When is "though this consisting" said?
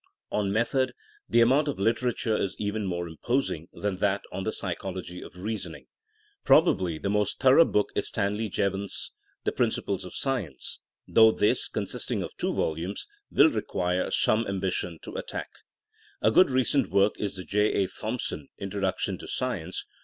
11.07-12.23